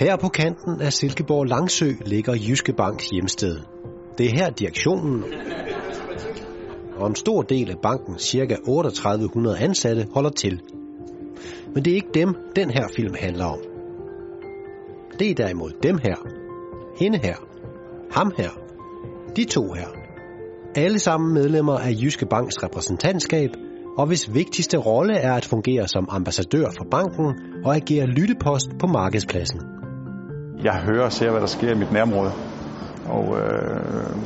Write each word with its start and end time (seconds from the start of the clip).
Her 0.00 0.16
på 0.16 0.28
kanten 0.28 0.80
af 0.80 0.92
Silkeborg 0.92 1.46
Langsø 1.46 1.92
ligger 2.06 2.34
Jyske 2.48 2.72
Banks 2.72 3.08
hjemsted. 3.08 3.60
Det 4.18 4.26
er 4.26 4.30
her 4.30 4.50
direktionen 4.50 5.24
og 6.96 7.06
en 7.06 7.14
stor 7.14 7.42
del 7.42 7.70
af 7.70 7.76
banken, 7.82 8.18
ca. 8.18 8.56
3800 8.66 9.58
ansatte 9.58 10.06
holder 10.14 10.30
til. 10.30 10.60
Men 11.74 11.84
det 11.84 11.90
er 11.90 11.94
ikke 11.94 12.10
dem, 12.14 12.34
den 12.56 12.70
her 12.70 12.88
film 12.96 13.14
handler 13.18 13.44
om. 13.44 13.58
Det 15.18 15.30
er 15.30 15.34
derimod 15.34 15.70
dem 15.82 15.98
her, 16.02 16.16
hende 16.98 17.18
her, 17.18 17.36
ham 18.10 18.32
her, 18.36 18.50
de 19.36 19.44
to 19.44 19.72
her. 19.72 19.88
Alle 20.74 20.98
sammen 20.98 21.34
medlemmer 21.34 21.78
af 21.78 21.92
Jyske 22.02 22.26
Banks 22.26 22.62
repræsentantskab, 22.62 23.50
og 23.98 24.06
hvis 24.06 24.34
vigtigste 24.34 24.76
rolle 24.76 25.14
er 25.16 25.32
at 25.32 25.44
fungere 25.44 25.88
som 25.88 26.08
ambassadør 26.10 26.66
for 26.76 26.86
banken 26.90 27.26
og 27.64 27.76
agere 27.76 28.06
lyttepost 28.06 28.68
på 28.78 28.86
markedspladsen. 28.86 29.79
Jeg 30.64 30.74
hører 30.88 31.04
og 31.04 31.12
ser, 31.12 31.30
hvad 31.30 31.40
der 31.40 31.46
sker 31.46 31.70
i 31.70 31.78
mit 31.78 31.92
nærområde. 31.92 32.32
Og 33.06 33.24
øh, 33.38 34.16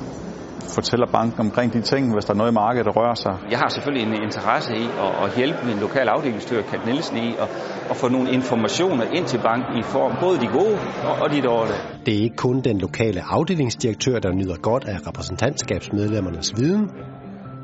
fortæller 0.78 1.06
banken 1.18 1.40
omkring 1.46 1.72
de 1.72 1.80
ting, 1.80 2.02
hvis 2.14 2.24
der 2.24 2.32
er 2.34 2.38
noget 2.42 2.50
i 2.50 2.54
markedet, 2.54 2.84
der 2.86 2.92
rører 3.00 3.14
sig. 3.14 3.34
Jeg 3.50 3.58
har 3.58 3.68
selvfølgelig 3.68 4.04
en 4.08 4.22
interesse 4.22 4.72
i 4.84 4.86
at, 5.04 5.12
at 5.24 5.28
hjælpe 5.36 5.60
min 5.70 5.78
lokale 5.86 6.10
afdelingsstyrer, 6.10 6.62
Kat 6.62 6.82
Nielsen, 6.86 7.16
i 7.16 7.28
at, 7.44 7.48
at 7.90 7.96
få 7.96 8.08
nogle 8.08 8.30
informationer 8.38 9.04
ind 9.16 9.24
til 9.32 9.40
banken 9.50 9.74
i 9.78 9.82
form 9.82 10.12
både 10.24 10.36
de 10.44 10.48
gode 10.58 10.76
og, 11.08 11.14
og 11.22 11.26
de 11.34 11.40
dårlige. 11.50 11.80
Det 12.06 12.12
er 12.18 12.22
ikke 12.22 12.36
kun 12.36 12.60
den 12.60 12.78
lokale 12.78 13.20
afdelingsdirektør, 13.36 14.18
der 14.18 14.32
nyder 14.32 14.56
godt 14.62 14.84
af 14.84 14.96
repræsentantskabsmedlemmernes 15.08 16.52
viden. 16.56 16.90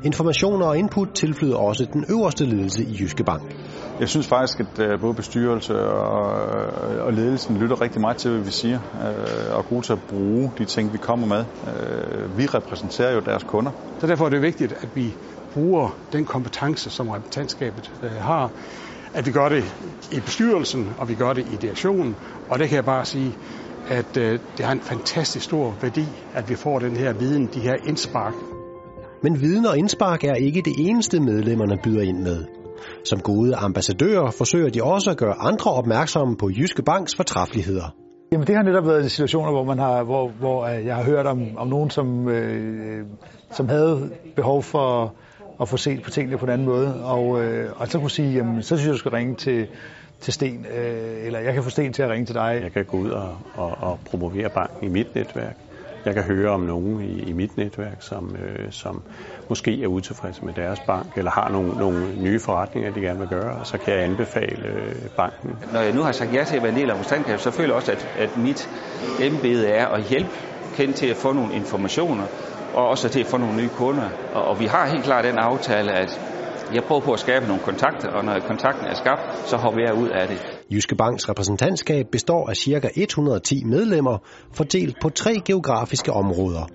Informationer 0.03 0.65
og 0.65 0.77
input 0.77 1.09
tilflyder 1.13 1.57
også 1.57 1.87
den 1.93 2.05
øverste 2.09 2.45
ledelse 2.45 2.83
i 2.83 2.97
Jyske 2.99 3.23
Bank. 3.23 3.43
Jeg 4.01 4.09
synes 4.09 4.27
faktisk, 4.27 4.59
at 4.59 4.79
øh, 4.79 4.99
både 4.99 5.13
bestyrelse 5.13 5.79
og, 5.79 6.31
og 7.01 7.13
ledelsen 7.13 7.57
lytter 7.57 7.81
rigtig 7.81 8.01
meget 8.01 8.17
til, 8.17 8.31
hvad 8.31 8.41
vi 8.41 8.51
siger, 8.51 8.79
øh, 8.93 9.53
og 9.53 9.59
er 9.59 9.69
gode 9.69 9.85
til 9.85 9.93
at 9.93 9.99
bruge 10.09 10.51
de 10.57 10.65
ting, 10.65 10.93
vi 10.93 10.97
kommer 10.97 11.27
med. 11.27 11.45
Øh, 11.67 12.37
vi 12.37 12.45
repræsenterer 12.45 13.13
jo 13.13 13.19
deres 13.19 13.43
kunder. 13.43 13.71
Så 13.99 14.07
derfor 14.07 14.25
er 14.25 14.29
det 14.29 14.41
vigtigt, 14.41 14.73
at 14.81 14.89
vi 14.95 15.15
bruger 15.53 15.97
den 16.13 16.25
kompetence, 16.25 16.89
som 16.89 17.09
repræsentantskabet 17.09 17.91
har, 18.19 18.51
at 19.13 19.25
vi 19.25 19.31
gør 19.31 19.49
det 19.49 19.63
i 20.11 20.19
bestyrelsen, 20.19 20.89
og 20.97 21.09
vi 21.09 21.15
gør 21.15 21.33
det 21.33 21.47
i 21.53 21.55
direktionen. 21.55 22.15
Og 22.49 22.59
det 22.59 22.69
kan 22.69 22.75
jeg 22.75 22.85
bare 22.85 23.05
sige, 23.05 23.37
at 23.87 24.15
det 24.15 24.59
har 24.59 24.71
en 24.71 24.81
fantastisk 24.81 25.45
stor 25.45 25.75
værdi, 25.81 26.05
at 26.33 26.49
vi 26.49 26.55
får 26.55 26.79
den 26.79 26.95
her 26.95 27.13
viden, 27.13 27.49
de 27.53 27.59
her 27.59 27.75
indspark. 27.83 28.33
Men 29.23 29.41
viden 29.41 29.65
og 29.65 29.77
indspark 29.77 30.23
er 30.23 30.33
ikke 30.33 30.61
det 30.61 30.73
eneste 30.77 31.19
medlemmerne 31.19 31.77
byder 31.83 32.01
ind 32.01 32.21
med. 32.21 32.60
Som 33.05 33.19
gode 33.19 33.55
ambassadører 33.55 34.31
forsøger 34.31 34.69
de 34.69 34.83
også 34.83 35.11
at 35.11 35.17
gøre 35.17 35.35
andre 35.39 35.71
opmærksomme 35.71 36.37
på 36.37 36.49
Jyske 36.49 36.83
Banks 36.83 37.15
fortræffeligheder. 37.15 37.95
Jamen 38.31 38.47
det 38.47 38.55
har 38.55 38.63
netop 38.63 38.87
været 38.87 39.11
situationer, 39.11 39.51
hvor 39.51 39.63
man 39.63 39.79
har, 39.79 40.03
hvor, 40.03 40.31
hvor 40.39 40.67
jeg 40.67 40.95
har 40.95 41.03
hørt 41.03 41.25
om, 41.25 41.57
om 41.57 41.67
nogen, 41.67 41.89
som, 41.89 42.29
øh, 42.29 43.05
som 43.51 43.69
havde 43.69 44.09
behov 44.35 44.63
for 44.63 45.13
at 45.61 45.69
få 45.69 45.77
set 45.77 46.03
på 46.03 46.09
tingene 46.09 46.37
på 46.37 46.45
en 46.45 46.51
anden 46.51 46.67
måde, 46.67 47.05
og, 47.05 47.43
øh, 47.43 47.69
og 47.75 47.87
så 47.87 47.99
kunne 47.99 48.11
sige, 48.11 48.33
jamen, 48.33 48.63
så 48.63 48.77
synes 48.77 48.85
jeg, 48.85 48.93
du 48.93 48.97
skal 48.97 49.11
ringe 49.11 49.35
til, 49.35 49.67
til 50.19 50.33
Sten, 50.33 50.65
øh, 50.77 51.25
eller 51.25 51.39
jeg 51.39 51.53
kan 51.53 51.63
få 51.63 51.69
Sten 51.69 51.93
til 51.93 52.03
at 52.03 52.09
ringe 52.09 52.25
til 52.25 52.35
dig. 52.35 52.59
Jeg 52.63 52.71
kan 52.71 52.85
gå 52.85 52.97
ud 52.97 53.09
og, 53.09 53.37
og, 53.55 53.77
og 53.81 53.99
promovere 54.05 54.49
banken 54.49 54.87
i 54.87 54.91
mit 54.91 55.15
netværk. 55.15 55.57
Jeg 56.05 56.13
kan 56.13 56.23
høre 56.23 56.49
om 56.49 56.59
nogen 56.61 57.01
i, 57.01 57.19
i 57.19 57.33
mit 57.33 57.57
netværk, 57.57 57.97
som, 57.99 58.35
øh, 58.35 58.71
som 58.71 59.01
måske 59.49 59.83
er 59.83 59.87
utilfredse 59.87 60.45
med 60.45 60.53
deres 60.53 60.79
bank, 60.79 61.07
eller 61.15 61.31
har 61.31 61.49
nogle, 61.49 61.77
nogle 61.77 62.15
nye 62.17 62.39
forretninger, 62.39 62.91
de 62.91 63.01
gerne 63.01 63.19
vil 63.19 63.27
gøre, 63.27 63.55
og 63.59 63.67
så 63.67 63.77
kan 63.77 63.93
jeg 63.93 64.03
anbefale 64.03 64.67
øh, 64.67 64.95
banken. 65.17 65.57
Når 65.73 65.79
jeg 65.79 65.93
nu 65.93 66.01
har 66.01 66.11
sagt 66.11 66.33
ja 66.33 66.43
til 66.43 66.55
at 66.55 66.63
være 66.63 66.71
en 66.71 66.77
del 66.77 66.89
af 66.89 66.97
Mustangkab, 66.97 67.39
så 67.39 67.51
føler 67.51 67.69
jeg 67.69 67.75
også, 67.75 67.91
at, 67.91 68.07
at 68.17 68.37
mit 68.37 68.69
embede 69.21 69.67
er 69.67 69.87
at 69.87 70.03
hjælpe 70.03 70.31
kendt 70.73 70.95
til 70.95 71.07
at 71.07 71.17
få 71.17 71.33
nogle 71.33 71.53
informationer, 71.53 72.25
og 72.73 72.87
også 72.87 73.09
til 73.09 73.19
at 73.19 73.27
få 73.27 73.37
nogle 73.37 73.55
nye 73.55 73.69
kunder. 73.69 74.09
Og, 74.33 74.43
og 74.43 74.59
vi 74.59 74.65
har 74.65 74.87
helt 74.87 75.03
klart 75.03 75.25
den 75.25 75.37
aftale, 75.37 75.91
at 75.91 76.21
jeg 76.73 76.83
prøver 76.83 77.01
på 77.01 77.13
at 77.13 77.19
skabe 77.19 77.47
nogle 77.47 77.61
kontakter, 77.61 78.09
og 78.09 78.25
når 78.25 78.39
kontakten 78.39 78.85
er 78.85 78.93
skabt, 78.93 79.37
så 79.49 79.57
hopper 79.57 79.81
jeg 79.81 79.93
ud 79.93 80.09
af 80.09 80.27
det. 80.27 80.37
Jyske 80.71 80.95
Banks 80.95 81.29
repræsentantskab 81.29 82.05
består 82.11 82.49
af 82.49 82.55
ca. 82.55 82.89
110 82.95 83.63
medlemmer, 83.63 84.17
fordelt 84.53 84.97
på 85.01 85.09
tre 85.09 85.41
geografiske 85.45 86.13
områder. 86.13 86.69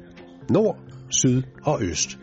Nord, 0.51 0.77
Syd 1.11 1.43
og 1.65 1.79
Øst. 1.83 2.19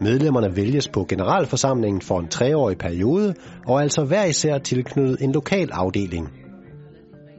Medlemmerne 0.00 0.56
vælges 0.56 0.88
på 0.88 1.04
generalforsamlingen 1.08 2.02
for 2.02 2.18
en 2.18 2.28
treårig 2.28 2.78
periode, 2.78 3.34
og 3.66 3.82
altså 3.82 4.04
hver 4.04 4.24
især 4.24 4.58
tilknyttet 4.58 5.22
en 5.22 5.32
lokal 5.32 5.68
afdeling. 5.72 6.28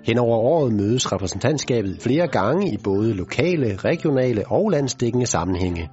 Hen 0.03 0.17
over 0.17 0.37
året 0.37 0.73
mødes 0.73 1.11
repræsentantskabet 1.11 1.97
flere 2.01 2.27
gange 2.27 2.73
i 2.73 2.77
både 2.83 3.13
lokale, 3.13 3.75
regionale 3.75 4.43
og 4.47 4.69
landsdækkende 4.69 5.25
sammenhænge. 5.25 5.89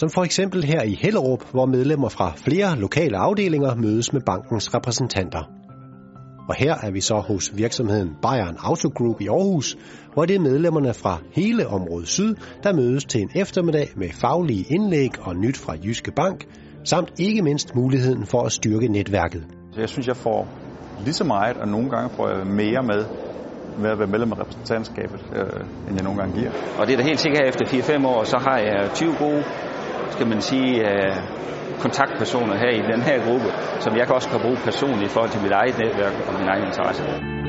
Som 0.00 0.10
for 0.10 0.24
eksempel 0.24 0.64
her 0.64 0.82
i 0.82 0.94
Hellerup, 1.00 1.50
hvor 1.50 1.66
medlemmer 1.66 2.08
fra 2.08 2.32
flere 2.36 2.78
lokale 2.78 3.16
afdelinger 3.16 3.74
mødes 3.74 4.12
med 4.12 4.20
bankens 4.20 4.74
repræsentanter. 4.74 5.42
Og 6.48 6.54
her 6.54 6.74
er 6.82 6.90
vi 6.90 7.00
så 7.00 7.14
hos 7.14 7.56
virksomheden 7.56 8.10
Bayern 8.22 8.56
Auto 8.58 8.88
Group 8.88 9.20
i 9.20 9.28
Aarhus, 9.28 9.76
hvor 10.14 10.24
det 10.24 10.36
er 10.36 10.40
medlemmerne 10.40 10.94
fra 10.94 11.18
hele 11.32 11.66
området 11.66 12.08
Syd, 12.08 12.34
der 12.62 12.72
mødes 12.72 13.04
til 13.04 13.20
en 13.20 13.30
eftermiddag 13.34 13.88
med 13.96 14.08
faglige 14.10 14.64
indlæg 14.74 15.10
og 15.20 15.36
nyt 15.36 15.56
fra 15.56 15.74
Jyske 15.84 16.12
Bank, 16.12 16.46
samt 16.84 17.12
ikke 17.18 17.42
mindst 17.42 17.74
muligheden 17.74 18.26
for 18.26 18.42
at 18.42 18.52
styrke 18.52 18.88
netværket. 18.88 19.44
Jeg 19.76 19.88
synes, 19.88 20.06
jeg 20.06 20.16
får 20.16 20.48
lige 21.04 21.14
så 21.14 21.24
meget, 21.24 21.56
og 21.56 21.68
nogle 21.68 21.90
gange 21.90 22.10
får 22.16 22.28
jeg 22.28 22.46
mere 22.46 22.82
med 22.82 23.04
med 23.78 23.90
at 23.90 23.98
være 23.98 24.08
medlem 24.08 24.32
af 24.32 24.38
repræsentantskabet, 24.38 25.20
øh, 25.36 25.42
end 25.86 25.94
jeg 25.98 26.04
nogle 26.04 26.18
gange 26.20 26.38
giver. 26.38 26.52
Og 26.78 26.86
det 26.86 26.92
er 26.92 26.96
da 26.96 27.02
helt 27.02 27.20
sikkert, 27.20 27.42
at 27.42 27.48
efter 27.48 27.64
4-5 27.66 28.06
år, 28.06 28.24
så 28.24 28.38
har 28.38 28.58
jeg 28.58 28.90
20 28.94 29.14
gode, 29.18 29.44
skal 30.10 30.26
man 30.26 30.40
sige, 30.40 30.90
øh, 30.90 31.16
kontaktpersoner 31.80 32.56
her 32.56 32.70
i 32.70 32.82
den 32.92 33.02
her 33.02 33.16
gruppe, 33.26 33.48
som 33.80 33.96
jeg 33.96 34.10
også 34.10 34.28
kan 34.28 34.40
bruge 34.40 34.56
personligt 34.64 35.10
i 35.10 35.14
forhold 35.14 35.30
til 35.30 35.42
mit 35.42 35.52
eget 35.52 35.78
netværk 35.78 36.14
og 36.28 36.34
min 36.40 36.48
egen 36.48 36.64
interesse. 36.64 37.39